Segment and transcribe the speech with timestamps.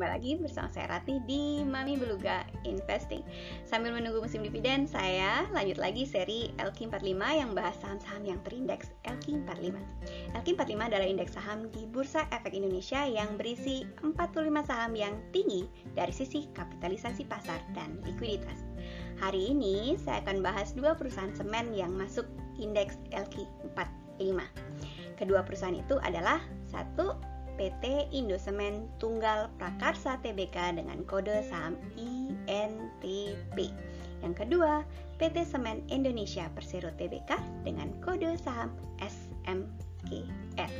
[0.00, 3.20] Kembali lagi bersama saya Ratih di Mami Beluga Investing.
[3.68, 9.76] Sambil menunggu musim dividen, saya lanjut lagi seri LQ45 yang bahas saham-saham yang terindeks LQ45
[10.32, 16.16] LQ45 adalah indeks saham di Bursa Efek Indonesia yang berisi 45 saham yang tinggi dari
[16.16, 18.56] sisi kapitalisasi pasar dan likuiditas.
[19.20, 22.24] Hari ini saya akan bahas dua perusahaan semen yang masuk
[22.56, 24.48] indeks LQ45
[25.20, 27.20] Kedua perusahaan itu adalah satu
[27.60, 33.68] PT Indosemen Tunggal Prakarsa Tbk dengan kode saham INTP.
[34.24, 34.80] Yang kedua,
[35.20, 38.72] PT Semen Indonesia Persero Tbk dengan kode saham
[39.04, 40.72] SMGR.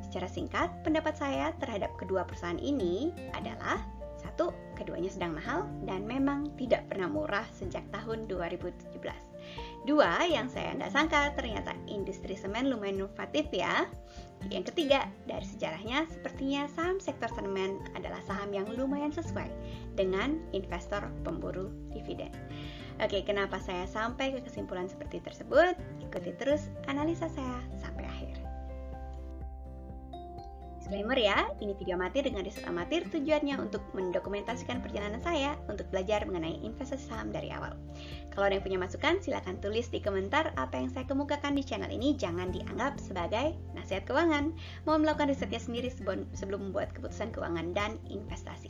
[0.00, 3.84] Secara singkat, pendapat saya terhadap kedua perusahaan ini adalah
[4.16, 4.48] satu,
[4.80, 8.96] keduanya sedang mahal dan memang tidak pernah murah sejak tahun 2017.
[9.84, 13.84] Dua, yang saya tidak sangka ternyata industri semen lumayan inovatif ya.
[14.48, 19.48] Yang ketiga, dari sejarahnya sepertinya saham sektor semen adalah saham yang lumayan sesuai
[19.92, 22.32] dengan investor pemburu dividen.
[23.04, 25.76] Oke, kenapa saya sampai ke kesimpulan seperti tersebut?
[26.00, 28.33] Ikuti terus analisa saya sampai akhir.
[30.84, 36.28] Disclaimer ya, ini video amatir dengan riset amatir tujuannya untuk mendokumentasikan perjalanan saya untuk belajar
[36.28, 37.72] mengenai investasi saham dari awal.
[38.36, 41.88] Kalau ada yang punya masukan, silahkan tulis di komentar apa yang saya kemukakan di channel
[41.88, 44.52] ini jangan dianggap sebagai nasihat keuangan.
[44.84, 48.68] Mau melakukan risetnya sendiri sebelum membuat keputusan keuangan dan investasi.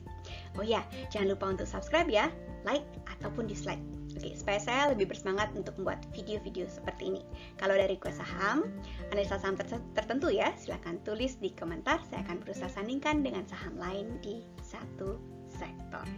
[0.55, 2.31] Oh ya, jangan lupa untuk subscribe ya,
[2.62, 3.83] like ataupun dislike.
[4.25, 7.20] Oke, supaya saya lebih bersemangat untuk membuat video-video seperti ini.
[7.61, 8.64] Kalau dari kue saham,
[9.12, 9.53] analisa saham
[9.92, 12.00] tertentu ya, silahkan tulis di komentar.
[12.08, 15.20] Saya akan berusaha sandingkan dengan saham lain di satu
[15.52, 16.08] sektor.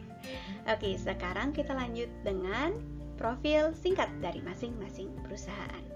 [0.71, 2.79] Oke, sekarang kita lanjut dengan
[3.19, 5.96] profil singkat dari masing-masing perusahaan.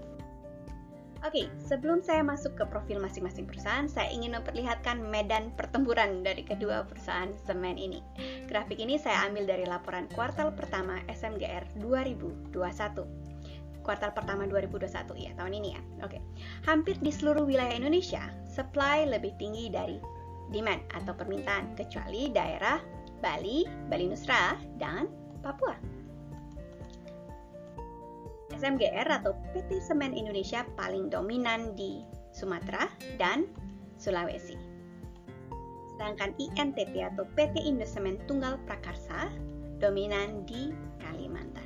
[1.21, 6.81] Oke, sebelum saya masuk ke profil masing-masing perusahaan, saya ingin memperlihatkan medan pertempuran dari kedua
[6.89, 8.01] perusahaan semen ini.
[8.49, 13.31] Grafik ini saya ambil dari laporan kuartal pertama SMGR 2021
[13.81, 15.81] kuartal pertama 2021 ya tahun ini ya.
[16.05, 16.21] Oke.
[16.69, 19.97] Hampir di seluruh wilayah Indonesia, supply lebih tinggi dari
[20.53, 22.77] demand atau permintaan kecuali daerah
[23.21, 25.09] Bali, Bali Nusra dan
[25.41, 26.00] Papua.
[28.61, 32.85] SMGR atau PT Semen Indonesia paling dominan di Sumatera
[33.17, 33.49] dan
[33.97, 34.53] Sulawesi.
[35.97, 39.33] Sedangkan INTP atau PT Indosemen Tunggal Prakarsa
[39.81, 40.69] dominan di
[41.01, 41.65] Kalimantan.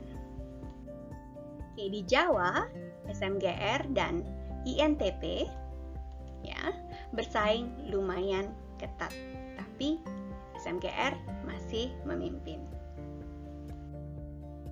[1.76, 2.64] Oke, di Jawa,
[3.12, 4.24] SMGR dan
[4.64, 5.52] INTP
[6.48, 6.72] ya
[7.12, 9.12] bersaing lumayan ketat,
[9.60, 10.00] tapi
[10.56, 11.12] SMGR
[11.44, 12.75] masih memimpin.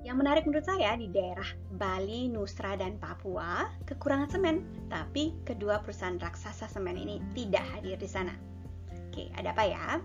[0.04, 1.48] Yang menarik menurut saya di daerah
[1.80, 8.10] Bali, Nusra, dan Papua kekurangan semen, tapi kedua perusahaan raksasa semen ini tidak hadir di
[8.12, 8.36] sana.
[9.10, 10.04] Oke, ada apa ya?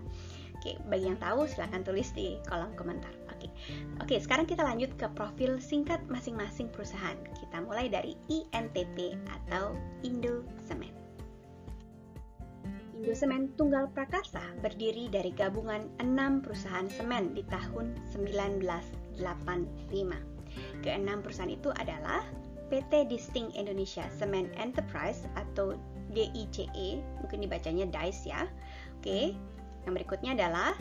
[0.55, 3.11] Oke, bagi yang tahu silahkan tulis di kolom komentar.
[3.31, 3.51] Oke,
[3.99, 7.15] oke sekarang kita lanjut ke profil singkat masing-masing perusahaan.
[7.35, 10.91] Kita mulai dari INTP atau Indo Semen.
[12.99, 17.95] Indosemen Tunggal Prakarsa berdiri dari gabungan enam perusahaan semen di tahun
[19.19, 20.81] 1985.
[20.81, 22.25] Keenam perusahaan itu adalah
[22.73, 25.77] PT Distinct Indonesia Semen Enterprise atau
[26.09, 28.49] DICE, mungkin dibacanya DICE ya.
[28.97, 29.37] Oke,
[29.85, 30.73] yang berikutnya adalah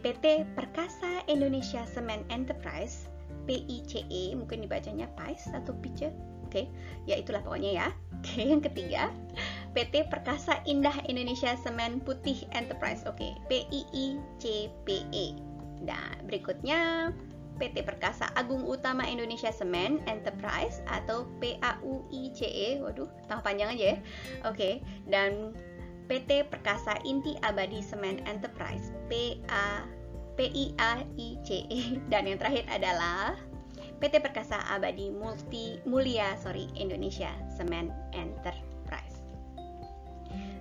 [0.00, 3.08] PT Perkasa Indonesia Semen Enterprise
[3.44, 6.12] PICE, mungkin dibacanya PICE atau PICE.
[6.48, 6.68] Oke,
[7.08, 7.88] ya itulah pokoknya ya.
[8.20, 9.08] Oke, yang ketiga
[9.72, 13.08] PT Perkasa Indah Indonesia Semen Putih Enterprise.
[13.08, 15.24] Oke, PIICPE.
[15.82, 17.10] Nah, berikutnya
[17.60, 22.80] PT Perkasa Agung Utama Indonesia Semen Enterprise atau PAUICE.
[22.80, 23.98] Waduh, tambah panjang aja ya.
[24.48, 25.52] Oke, dan
[26.10, 29.86] PT Perkasa Inti Abadi Semen Enterprise PA
[30.36, 31.68] PIAICE
[32.12, 33.36] dan yang terakhir adalah
[34.02, 38.71] PT Perkasa Abadi Multi Mulia sorry Indonesia Semen Enterprise.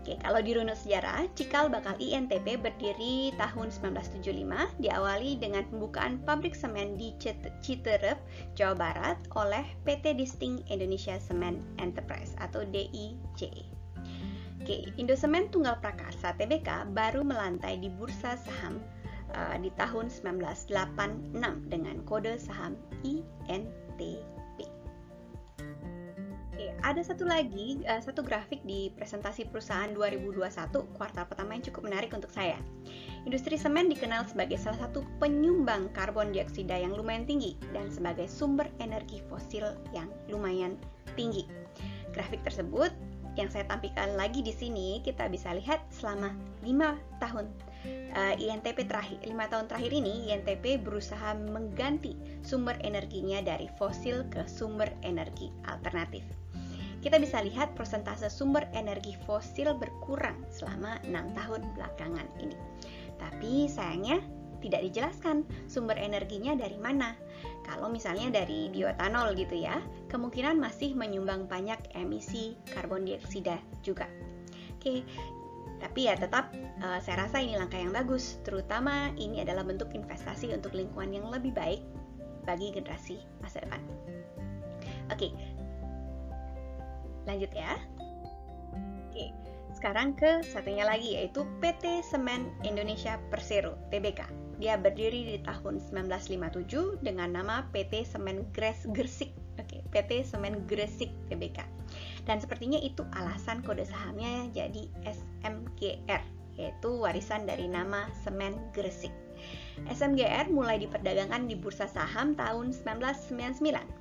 [0.01, 6.57] Oke, kalau di runut sejarah, cikal bakal INTP berdiri tahun 1975 diawali dengan pembukaan pabrik
[6.57, 7.13] semen di
[7.61, 8.17] Citerep,
[8.57, 13.69] Jawa Barat oleh PT Distinct Indonesia Semen Enterprise atau DICE.
[14.57, 18.81] Oke, Indosemen Tunggal Prakarsa TBK baru melantai di bursa saham
[19.37, 21.29] uh, di tahun 1986
[21.69, 22.73] dengan kode saham
[23.05, 24.40] INTP
[26.81, 32.11] ada satu lagi, uh, satu grafik di presentasi perusahaan 2021 kuartal pertama yang cukup menarik
[32.13, 32.57] untuk saya.
[33.29, 38.65] Industri semen dikenal sebagai salah satu penyumbang karbon dioksida yang lumayan tinggi dan sebagai sumber
[38.81, 40.73] energi fosil yang lumayan
[41.13, 41.45] tinggi.
[42.17, 42.89] Grafik tersebut
[43.39, 46.35] yang saya tampilkan lagi di sini kita bisa lihat selama
[46.65, 47.45] 5 tahun
[48.17, 54.43] uh, INTP terakhir 5 tahun terakhir ini INTP berusaha mengganti sumber energinya dari fosil ke
[54.49, 56.40] sumber energi alternatif.
[57.01, 62.57] Kita bisa lihat persentase sumber energi fosil berkurang selama 6 tahun belakangan ini.
[63.17, 64.21] Tapi sayangnya
[64.61, 67.17] tidak dijelaskan sumber energinya dari mana.
[67.65, 69.81] Kalau misalnya dari bioetanol gitu ya,
[70.13, 74.05] kemungkinan masih menyumbang banyak emisi karbon dioksida juga.
[74.77, 75.01] Oke,
[75.81, 76.53] tapi ya tetap
[76.85, 81.25] uh, saya rasa ini langkah yang bagus, terutama ini adalah bentuk investasi untuk lingkungan yang
[81.33, 81.81] lebih baik
[82.45, 83.81] bagi generasi masa depan.
[85.09, 85.33] Oke,
[87.25, 87.77] lanjut ya.
[89.11, 89.33] Oke,
[89.75, 94.41] sekarang ke satunya lagi yaitu PT Semen Indonesia Persero (TBK).
[94.61, 99.33] Dia berdiri di tahun 1957 dengan nama PT Semen Gres Gresik.
[99.57, 101.65] Oke, PT Semen Gresik TBK.
[102.29, 106.21] Dan sepertinya itu alasan kode sahamnya jadi SMGR,
[106.61, 109.11] yaitu warisan dari nama Semen Gresik.
[109.89, 114.00] SMGR mulai diperdagangkan di bursa saham tahun 1999.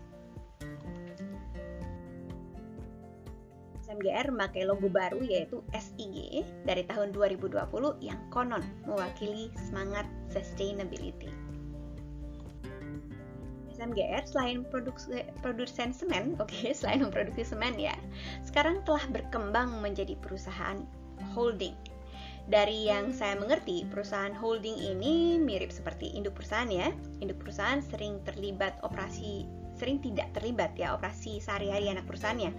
[4.01, 7.53] SMGR memakai logo baru yaitu SIG dari tahun 2020
[8.01, 11.29] yang konon mewakili semangat sustainability.
[13.77, 17.93] SMGR selain produksi, produsen semen, oke, okay, selain memproduksi semen ya,
[18.41, 20.81] sekarang telah berkembang menjadi perusahaan
[21.37, 21.77] holding.
[22.49, 26.89] Dari yang saya mengerti, perusahaan holding ini mirip seperti induk perusahaan ya.
[27.21, 29.45] Induk perusahaan sering terlibat operasi,
[29.81, 32.53] sering tidak terlibat ya operasi sehari-hari anak perusahaannya.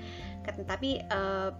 [0.50, 1.54] Tetapi uh,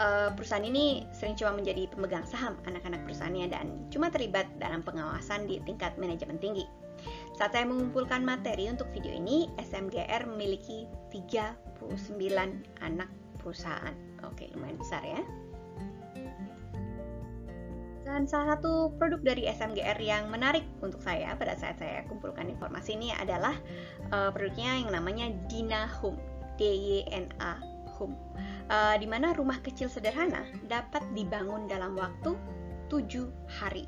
[0.00, 5.44] uh, perusahaan ini sering cuma menjadi pemegang saham anak-anak perusahaannya dan cuma terlibat dalam pengawasan
[5.44, 6.64] di tingkat manajemen tinggi.
[7.36, 11.80] Saat saya mengumpulkan materi untuk video ini, SMGR memiliki 39
[12.84, 13.08] anak
[13.40, 13.96] perusahaan.
[14.28, 15.24] Oke, lumayan besar ya.
[18.10, 22.98] Dan salah satu produk dari SMGR yang menarik untuk saya pada saat saya kumpulkan informasi
[22.98, 23.54] ini adalah
[24.10, 26.18] uh, produknya yang namanya Dina Home,
[26.58, 27.62] D-Y-N-A
[27.94, 28.18] Home,
[28.66, 32.34] uh, di mana rumah kecil sederhana dapat dibangun dalam waktu
[32.90, 33.86] 7 hari.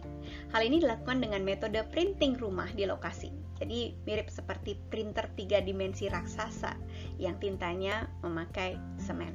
[0.54, 3.34] Hal ini dilakukan dengan metode printing rumah di lokasi.
[3.58, 6.78] Jadi mirip seperti printer tiga dimensi raksasa
[7.18, 9.34] yang tintanya memakai semen.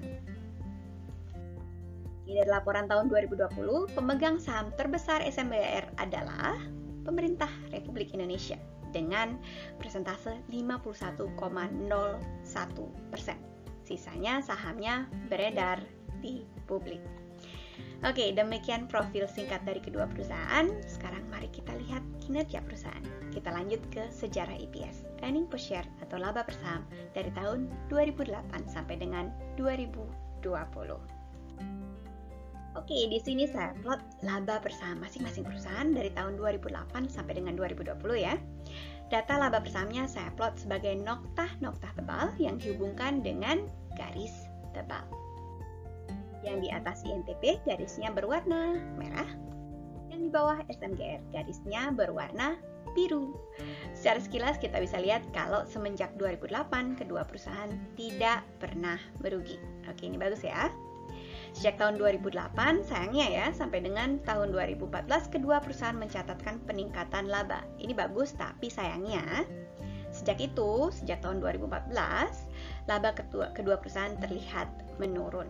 [2.27, 6.59] Dari laporan tahun 2020, pemegang saham terbesar SMBR adalah
[7.07, 8.59] pemerintah Republik Indonesia
[8.91, 9.39] dengan
[9.79, 11.31] persentase 51,01
[13.07, 13.39] persen.
[13.88, 15.79] Sisanya sahamnya beredar
[16.19, 17.00] di publik.
[18.03, 20.68] Oke, demikian profil singkat dari kedua perusahaan.
[20.83, 23.07] Sekarang mari kita lihat kinerja perusahaan.
[23.31, 26.83] Kita lanjut ke sejarah EPS, earning per share atau laba per saham
[27.15, 31.18] dari tahun 2008 sampai dengan 2020.
[32.77, 37.57] Oke, di sini saya plot laba per saham masing-masing perusahaan dari tahun 2008 sampai dengan
[37.57, 38.38] 2020 ya.
[39.09, 43.65] Data laba per sahamnya saya plot sebagai noktah-noktah tebal yang dihubungkan dengan
[43.97, 44.45] garis
[44.77, 45.01] tebal.
[46.45, 49.27] Yang di atas INTP garisnya berwarna merah,
[50.13, 52.62] yang di bawah SMGR garisnya berwarna
[52.94, 53.33] biru.
[53.97, 59.57] Secara sekilas kita bisa lihat kalau semenjak 2008 kedua perusahaan tidak pernah merugi.
[59.89, 60.69] Oke, ini bagus ya.
[61.57, 67.66] Sejak tahun 2008, sayangnya ya, sampai dengan tahun 2014 kedua perusahaan mencatatkan peningkatan laba.
[67.81, 69.26] Ini bagus, tapi sayangnya
[70.14, 72.45] sejak itu, sejak tahun 2014,
[72.85, 74.69] laba kedua, kedua perusahaan terlihat
[75.02, 75.49] menurun.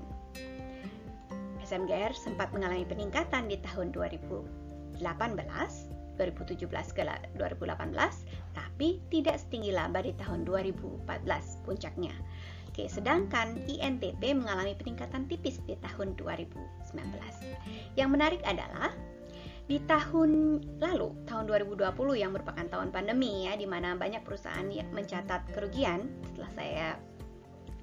[1.67, 7.03] SMGR sempat mengalami peningkatan di tahun 2018, 2017 ke
[7.35, 11.03] 2018, tapi tidak setinggi laba di tahun 2014
[11.67, 12.15] puncaknya.
[12.77, 16.93] Oke, sedangkan INTP mengalami peningkatan tipis di tahun 2019.
[17.97, 18.93] Yang menarik adalah
[19.65, 24.85] di tahun lalu, tahun 2020 yang merupakan tahun pandemi ya, di mana banyak perusahaan yang
[24.93, 26.87] mencatat kerugian setelah saya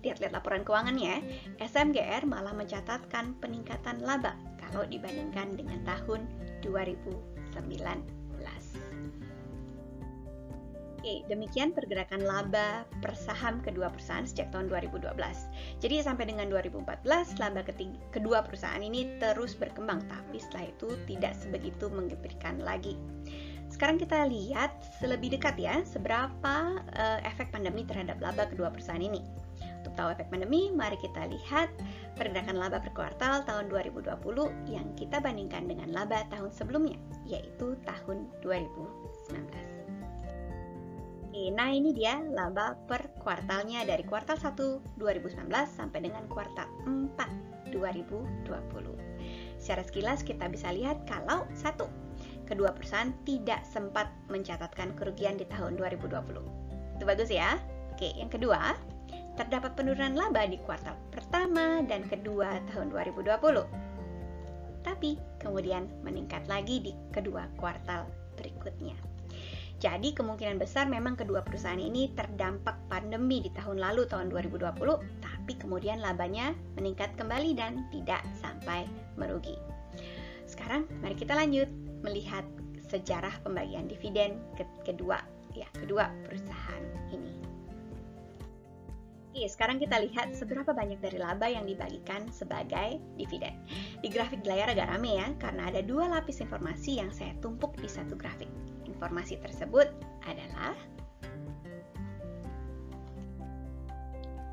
[0.07, 1.27] lihat-lihat laporan keuangannya,
[1.59, 6.23] SMGR malah mencatatkan peningkatan laba kalau dibandingkan dengan tahun
[6.63, 7.59] 2019.
[11.04, 15.12] Oke, demikian pergerakan laba per saham kedua perusahaan sejak tahun 2012.
[15.76, 17.61] Jadi sampai dengan 2014, laba
[18.08, 22.96] kedua perusahaan ini terus berkembang, tapi setelah itu tidak sebegitu mengembirakan lagi.
[23.68, 24.73] Sekarang kita lihat
[25.04, 29.20] lebih dekat ya, seberapa uh, efek pandemi terhadap laba kedua perusahaan ini.
[29.84, 31.68] Untuk tahu efek pandemi, mari kita lihat
[32.16, 34.08] pergerakan laba per kuartal tahun 2020
[34.73, 36.96] yang kita bandingkan dengan laba tahun sebelumnya,
[37.28, 39.63] yaitu tahun 2019.
[41.53, 49.59] Nah ini dia laba per kuartalnya dari kuartal 1 2019 sampai dengan kuartal 4 2020.
[49.59, 51.91] Secara sekilas kita bisa lihat kalau satu,
[52.47, 57.01] kedua perusahaan tidak sempat mencatatkan kerugian di tahun 2020.
[57.01, 57.59] Itu bagus ya.
[57.95, 58.79] Oke, yang kedua,
[59.35, 63.67] terdapat penurunan laba di kuartal pertama dan kedua tahun 2020.
[64.85, 69.13] Tapi kemudian meningkat lagi di kedua kuartal berikutnya.
[69.85, 74.64] Jadi kemungkinan besar memang kedua perusahaan ini terdampak pandemi di tahun lalu tahun 2020,
[75.21, 78.88] tapi kemudian labanya meningkat kembali dan tidak sampai
[79.21, 79.61] merugi.
[80.49, 81.69] Sekarang mari kita lanjut
[82.00, 82.49] melihat
[82.88, 84.41] sejarah pembagian dividen
[84.88, 85.21] kedua
[85.53, 87.37] ya, kedua perusahaan ini.
[89.37, 93.53] Oke, sekarang kita lihat seberapa banyak dari laba yang dibagikan sebagai dividen.
[94.00, 97.76] Di grafik di layar agak rame ya, karena ada dua lapis informasi yang saya tumpuk
[97.76, 98.49] di satu grafik.
[99.04, 99.84] Informasi tersebut
[100.25, 100.73] adalah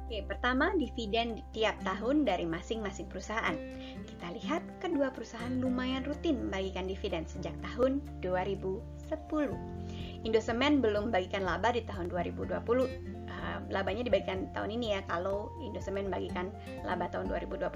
[0.03, 3.55] Oke, pertama dividen di tiap tahun dari masing-masing perusahaan.
[4.03, 8.83] Kita lihat kedua perusahaan lumayan rutin membagikan dividen sejak tahun 2010.
[10.27, 13.23] Indosemen belum membagikan laba di tahun 2020
[13.71, 16.51] labanya dibagikan tahun ini ya kalau Indosemen bagikan
[16.83, 17.71] laba tahun 2020.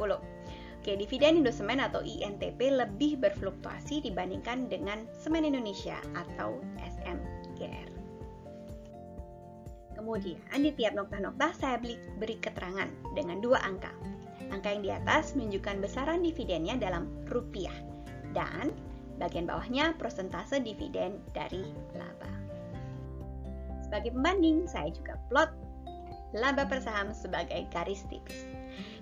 [0.86, 7.90] Oke, dividen Indosemen atau INTP lebih berfluktuasi dibandingkan dengan Semen Indonesia atau SMGR.
[9.98, 11.82] Kemudian di tiap nokta-nokta saya
[12.22, 12.86] beri keterangan
[13.18, 13.90] dengan dua angka.
[14.54, 17.74] Angka yang di atas menunjukkan besaran dividennya dalam rupiah
[18.38, 18.70] dan
[19.18, 21.66] bagian bawahnya persentase dividen dari
[21.98, 22.30] laba.
[23.82, 25.50] Sebagai pembanding, saya juga plot
[26.38, 28.55] laba per saham sebagai garis tipis.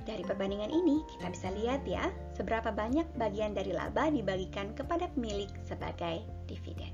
[0.03, 5.47] Dari perbandingan ini, kita bisa lihat ya, seberapa banyak bagian dari laba dibagikan kepada pemilik
[5.63, 6.91] sebagai dividen.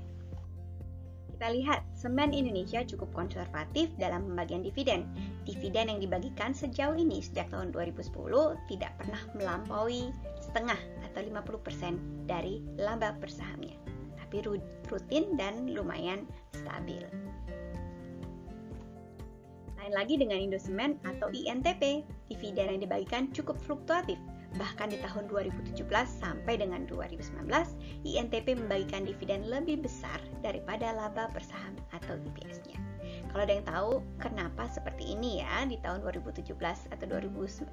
[1.34, 5.08] Kita lihat, semen Indonesia cukup konservatif dalam pembagian dividen.
[5.48, 8.12] Dividen yang dibagikan sejauh ini sejak tahun 2010
[8.68, 10.76] tidak pernah melampaui setengah
[11.10, 13.74] atau 50% dari laba per sahamnya.
[14.20, 14.46] Tapi
[14.92, 17.02] rutin dan lumayan stabil.
[19.80, 24.16] Lain lagi dengan Indosemen atau INTP, dividen yang dibagikan cukup fluktuatif.
[24.56, 27.46] Bahkan di tahun 2017 sampai dengan 2019,
[28.02, 32.78] INTP membagikan dividen lebih besar daripada laba per saham atau EPS-nya.
[33.30, 36.50] Kalau ada yang tahu kenapa seperti ini ya di tahun 2017
[36.90, 37.70] atau 2019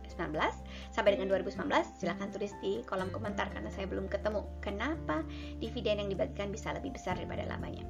[0.94, 1.66] sampai dengan 2019
[1.98, 5.26] silahkan tulis di kolom komentar karena saya belum ketemu kenapa
[5.58, 7.90] dividen yang dibagikan bisa lebih besar daripada labanya.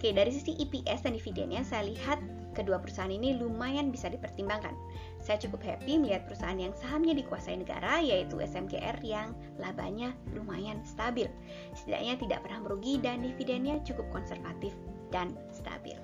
[0.00, 2.18] Oke, dari sisi EPS dan dividennya saya lihat
[2.52, 4.76] kedua perusahaan ini lumayan bisa dipertimbangkan.
[5.18, 11.26] Saya cukup happy melihat perusahaan yang sahamnya dikuasai negara yaitu SMGR yang labanya lumayan stabil.
[11.72, 14.76] Setidaknya tidak pernah merugi dan dividennya cukup konservatif
[15.10, 15.96] dan stabil.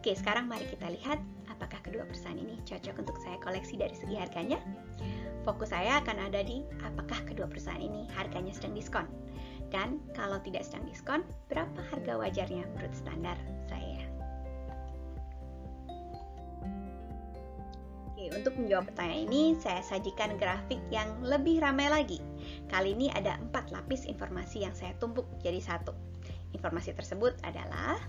[0.00, 1.16] Oke, sekarang mari kita lihat
[1.48, 4.60] apakah kedua perusahaan ini cocok untuk saya koleksi dari segi harganya.
[5.44, 9.08] Fokus saya akan ada di apakah kedua perusahaan ini harganya sedang diskon.
[9.72, 13.36] Dan kalau tidak sedang diskon, berapa harga wajarnya menurut standar
[13.68, 13.93] saya?
[18.24, 22.24] Oke, untuk menjawab pertanyaan ini, saya sajikan grafik yang lebih ramai lagi.
[22.72, 25.92] Kali ini ada empat lapis informasi yang saya tumpuk jadi satu.
[26.56, 28.00] Informasi tersebut adalah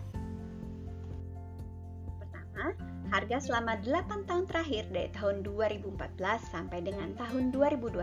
[2.16, 2.72] Pertama,
[3.12, 6.00] harga selama 8 tahun terakhir dari tahun 2014
[6.48, 8.00] sampai dengan tahun 2021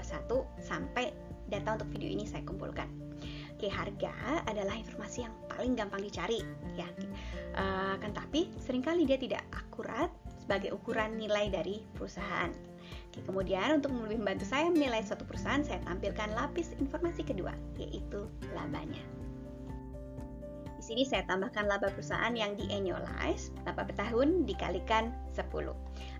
[0.60, 1.16] sampai
[1.48, 2.92] data untuk video ini saya kumpulkan.
[3.56, 4.12] Oke, harga
[4.44, 6.44] adalah informasi yang paling gampang dicari,
[6.76, 6.92] ya.
[7.56, 10.12] Uh, kan tapi sering kali dia tidak akurat
[10.42, 12.50] sebagai ukuran nilai dari perusahaan.
[13.12, 18.26] Oke, kemudian untuk lebih membantu saya menilai suatu perusahaan, saya tampilkan lapis informasi kedua, yaitu
[18.56, 19.00] labanya.
[20.82, 25.70] Di sini saya tambahkan laba perusahaan yang di annualize, laba per tahun dikalikan 10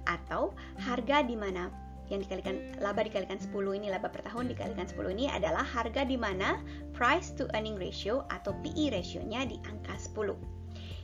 [0.06, 1.66] atau harga di mana
[2.12, 6.14] yang dikalikan laba dikalikan 10 ini laba per tahun dikalikan 10 ini adalah harga di
[6.14, 6.62] mana
[6.92, 10.61] price to earning ratio atau PE ratio-nya di angka 10.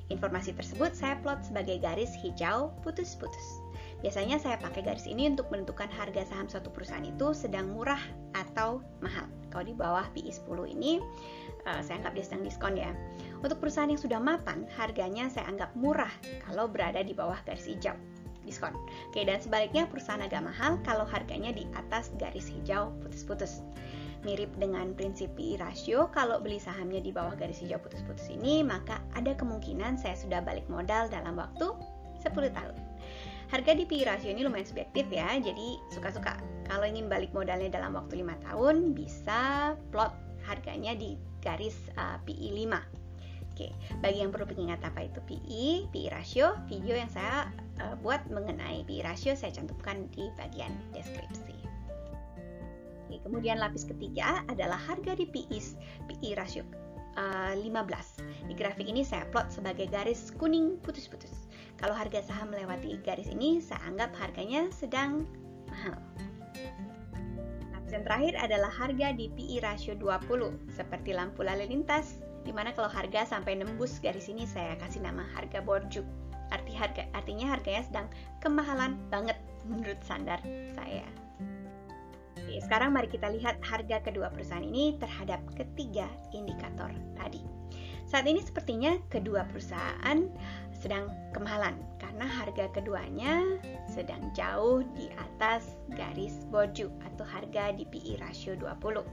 [0.08, 3.60] Informasi tersebut saya plot sebagai garis hijau putus-putus.
[3.98, 8.00] Biasanya saya pakai garis ini untuk menentukan harga saham suatu perusahaan itu sedang murah
[8.32, 9.26] atau mahal.
[9.50, 11.02] Kalau di bawah PE 10 ini
[11.66, 12.94] uh, saya anggap dia sedang diskon ya.
[13.42, 16.10] Untuk perusahaan yang sudah mapan, harganya saya anggap murah
[16.46, 17.94] kalau berada di bawah garis hijau
[18.48, 18.72] diskon.
[19.12, 23.60] Oke, dan sebaliknya perusahaan agak mahal kalau harganya di atas garis hijau putus-putus.
[24.26, 28.98] Mirip dengan prinsip PI rasio, kalau beli sahamnya di bawah garis hijau putus-putus ini, maka
[29.14, 31.70] ada kemungkinan saya sudah balik modal dalam waktu
[32.22, 32.76] 10 tahun.
[33.48, 36.36] Harga di PI rasio ini lumayan subjektif ya, jadi suka-suka.
[36.66, 40.12] Kalau ingin balik modalnya dalam waktu 5 tahun, bisa plot
[40.44, 42.98] harganya di garis uh, PI 5
[43.58, 47.50] Oke, bagi yang perlu mengingat apa itu PI, PI ratio, video yang saya
[47.82, 51.67] uh, buat mengenai PI ratio saya cantumkan di bagian deskripsi.
[53.22, 55.60] Kemudian lapis ketiga adalah harga di PI,
[56.08, 56.62] PI rasio
[57.18, 58.48] uh, 15.
[58.48, 61.50] Di grafik ini saya plot sebagai garis kuning putus-putus.
[61.78, 65.26] Kalau harga saham melewati garis ini, saya anggap harganya sedang
[65.70, 65.98] mahal.
[67.74, 72.74] Lapis yang terakhir adalah harga di PI rasio 20, seperti lampu lalu lintas, di mana
[72.74, 76.06] kalau harga sampai nembus garis ini saya kasih nama harga borjuk.
[76.48, 78.06] Arti harga, artinya harganya sedang
[78.40, 79.36] kemahalan banget
[79.68, 80.40] menurut standar
[80.72, 81.04] saya.
[82.48, 87.44] Oke, sekarang mari kita lihat harga kedua perusahaan ini terhadap ketiga indikator tadi.
[88.08, 90.32] Saat ini sepertinya kedua perusahaan
[90.72, 98.16] sedang kemahalan karena harga keduanya sedang jauh di atas garis boju atau harga di PI
[98.16, 99.04] rasio 20.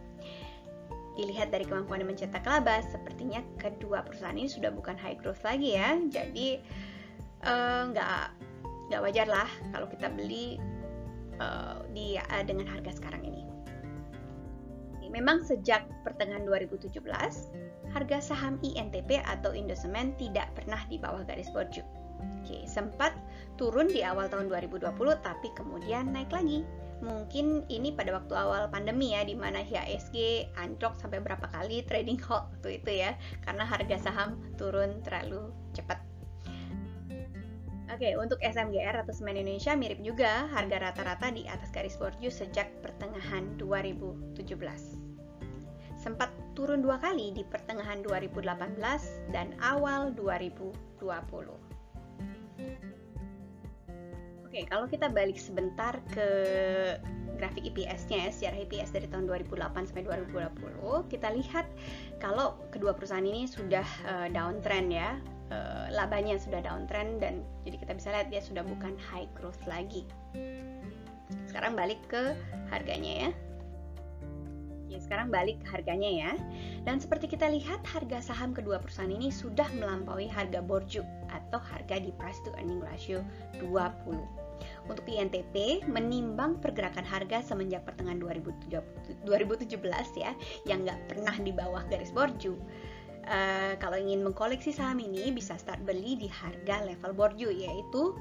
[1.20, 6.00] Dilihat dari kemampuan mencetak laba, sepertinya kedua perusahaan ini sudah bukan high growth lagi ya.
[6.08, 6.64] Jadi
[7.44, 8.32] eh, nggak uh,
[8.88, 10.56] nggak wajar lah kalau kita beli
[11.40, 13.46] uh, di uh, dengan harga sekarang ini.
[15.16, 17.00] Memang sejak pertengahan 2017,
[17.96, 21.80] harga saham INTP atau Indosemen tidak pernah di bawah garis borju.
[22.44, 23.16] Oke, sempat
[23.56, 24.92] turun di awal tahun 2020
[25.24, 26.68] tapi kemudian naik lagi.
[27.00, 32.20] Mungkin ini pada waktu awal pandemi ya di mana IHSG anjlok sampai berapa kali trading
[32.28, 33.16] halt waktu itu ya
[33.48, 36.05] karena harga saham turun terlalu cepat.
[37.86, 42.66] Oke, untuk SMGR atau Semen Indonesia mirip juga, harga rata-rata di atas garis borju sejak
[42.82, 44.42] pertengahan 2017.
[45.94, 48.82] Sempat turun dua kali di pertengahan 2018
[49.30, 50.74] dan awal 2020.
[54.50, 56.28] Oke, kalau kita balik sebentar ke
[57.38, 61.68] grafik EPS-nya ya, sejarah EPS dari tahun 2008 sampai 2020, kita lihat
[62.18, 65.20] kalau kedua perusahaan ini sudah uh, downtrend ya,
[65.52, 70.06] uh, labanya sudah downtrend dan jadi kita bisa lihat dia sudah bukan high growth lagi.
[71.50, 72.38] Sekarang balik ke
[72.70, 73.30] harganya ya.
[74.86, 76.32] Oke, sekarang balik ke harganya ya.
[76.86, 81.02] Dan seperti kita lihat harga saham kedua perusahaan ini sudah melampaui harga borju
[81.34, 83.26] atau harga di price to earning ratio
[83.58, 84.46] 20.
[84.86, 89.74] Untuk INTP menimbang pergerakan harga semenjak pertengahan 2017
[90.16, 90.32] ya
[90.64, 92.56] yang nggak pernah di bawah garis borju
[93.28, 98.16] uh, kalau ingin mengkoleksi saham ini bisa start beli di harga level borju yaitu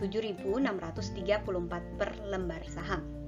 [0.00, 3.20] 7.634 per lembar saham.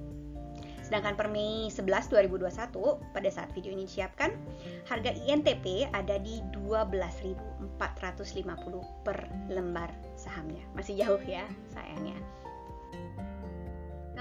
[0.83, 4.35] Sedangkan per Mei 11 2021 pada saat video ini disiapkan,
[4.85, 10.59] harga INTP ada di 12.450 per lembar sahamnya.
[10.75, 12.19] Masih jauh ya sayangnya.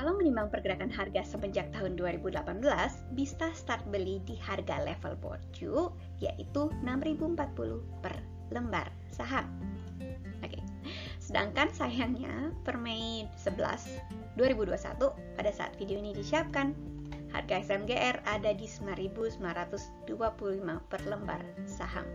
[0.03, 2.59] Kalau menimbang pergerakan harga semenjak tahun 2018,
[3.15, 7.39] bisa start beli di harga level borju yaitu 6.040
[8.03, 8.11] per
[8.51, 9.47] lembar saham.
[10.43, 10.59] Oke.
[11.23, 16.75] Sedangkan sayangnya per Mei 11 2021 pada saat video ini disiapkan,
[17.31, 19.39] harga SMGR ada di 9.925
[20.91, 22.11] per lembar saham.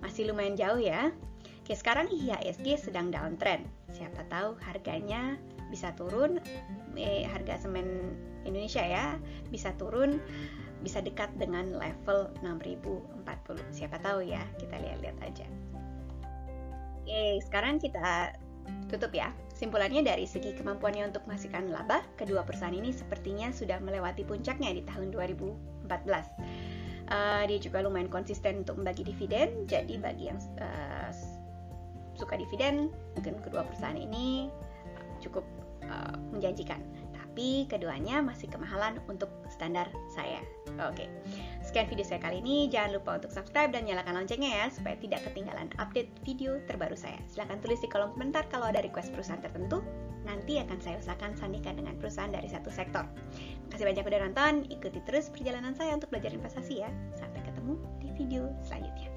[0.00, 1.12] Masih lumayan jauh ya.
[1.60, 3.68] Oke, sekarang IHSG sedang downtrend.
[3.92, 5.36] Siapa tahu harganya
[5.72, 6.36] bisa turun
[7.00, 8.12] eh, harga semen
[8.44, 9.16] Indonesia ya
[9.48, 10.20] bisa turun
[10.84, 13.24] bisa dekat dengan level 6040
[13.72, 15.46] siapa tahu ya kita lihat-lihat aja.
[17.02, 18.36] Oke sekarang kita
[18.92, 19.32] tutup ya.
[19.56, 24.82] Simpulannya dari segi kemampuannya untuk menghasilkan laba, kedua perusahaan ini sepertinya sudah melewati puncaknya di
[24.84, 25.86] tahun 2014.
[25.86, 25.96] Uh,
[27.08, 31.10] eh, dia juga lumayan konsisten untuk membagi dividen, jadi bagi yang uh,
[32.18, 34.50] suka dividen, mungkin kedua perusahaan ini
[35.22, 35.46] cukup
[35.92, 36.80] uh, menjanjikan.
[37.12, 40.44] Tapi keduanya masih kemahalan untuk standar saya.
[40.84, 41.08] Oke,
[41.64, 42.68] sekian video saya kali ini.
[42.68, 47.16] Jangan lupa untuk subscribe dan nyalakan loncengnya ya, supaya tidak ketinggalan update video terbaru saya.
[47.32, 49.80] Silahkan tulis di kolom komentar kalau ada request perusahaan tertentu.
[50.28, 53.08] Nanti akan saya usahakan sandingkan dengan perusahaan dari satu sektor.
[53.72, 54.68] Kasih banyak udah nonton.
[54.68, 56.92] Ikuti terus perjalanan saya untuk belajar investasi ya.
[57.16, 59.08] Sampai ketemu di video selanjutnya.